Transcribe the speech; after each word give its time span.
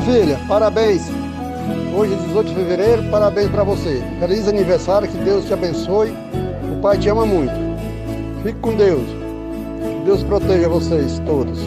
filha, 0.00 0.38
parabéns. 0.48 1.02
Hoje 1.94 2.14
é 2.14 2.16
18 2.16 2.48
de 2.48 2.54
fevereiro, 2.54 3.02
parabéns 3.10 3.50
para 3.50 3.64
você. 3.64 4.02
Feliz 4.18 4.48
aniversário, 4.48 5.08
que 5.08 5.18
Deus 5.18 5.44
te 5.44 5.52
abençoe. 5.52 6.14
O 6.72 6.80
Pai 6.80 6.98
te 6.98 7.08
ama 7.08 7.26
muito. 7.26 7.54
Fique 8.42 8.58
com 8.60 8.74
Deus. 8.74 9.06
Que 9.06 10.04
Deus 10.06 10.22
proteja 10.22 10.68
vocês 10.68 11.20
todos. 11.26 11.58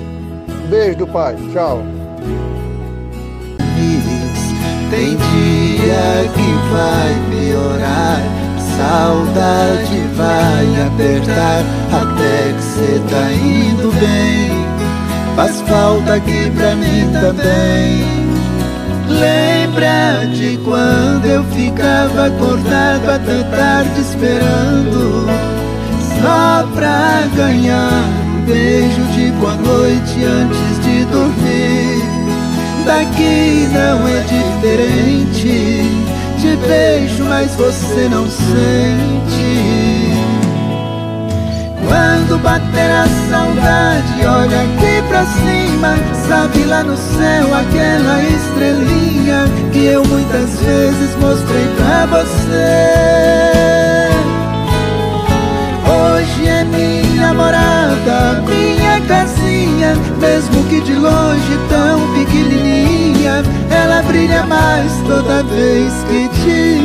Beijo 0.70 0.98
do 0.98 1.08
Pai. 1.08 1.36
Tchau. 1.54 1.84
Tem 4.92 5.18
dia 5.18 6.30
que 6.34 6.54
vai 6.71 7.13
piorar, 7.30 8.21
saudade 8.77 9.99
vai 10.16 10.88
apertar, 10.88 11.63
até 11.91 12.54
que 12.54 12.63
cê 12.63 13.02
tá 13.10 13.32
indo 13.34 13.91
bem. 13.99 14.66
Faz 15.35 15.60
falta 15.62 16.13
aqui 16.13 16.49
pra 16.52 16.76
mim 16.76 17.12
também. 17.12 18.15
Lembra 19.09 20.26
de 20.34 20.58
quando 20.58 21.26
eu 21.26 21.44
ficava 21.46 22.27
acordado 22.27 23.09
até 23.09 23.44
tarde 23.44 24.02
esperando, 24.02 25.27
só 26.22 26.68
pra 26.73 27.23
ganhar 27.36 28.04
um 28.36 28.41
beijo 28.46 29.04
de 29.13 29.32
boa 29.34 29.55
noite 29.55 30.23
antes 30.23 30.84
de 30.84 31.05
dormir. 31.05 32.04
Daqui 32.86 33.68
não 33.73 34.08
é 34.08 34.22
diferente. 34.22 36.05
Te 36.40 36.55
beijo, 36.68 37.24
mas 37.24 37.55
você 37.55 38.08
não 38.10 38.30
sente. 38.30 39.66
Quando 41.88 42.38
bater 42.41 42.91
a 42.91 43.07
saudade, 43.29 44.26
olha 44.26 44.62
aqui 44.63 45.01
pra 45.07 45.26
cima. 45.26 45.96
Sabe 46.27 46.63
lá 46.66 46.84
no 46.84 46.98
céu 46.98 47.54
aquela 47.54 48.22
estrelinha 48.24 48.65
você. 52.07 53.45
Hoje 55.87 56.48
é 56.48 56.63
minha 56.63 57.34
morada, 57.34 58.43
minha 58.48 59.01
casinha, 59.07 59.95
mesmo 60.20 60.63
que 60.65 60.81
de 60.81 60.93
longe 60.93 61.59
tão 61.70 62.13
pequenininha, 62.13 63.43
ela 63.70 64.01
brilha 64.03 64.44
mais 64.45 64.91
toda 65.07 65.44
vez 65.44 65.94
que 66.07 66.28
te 66.29 66.84